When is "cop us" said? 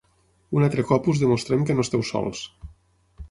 0.91-1.19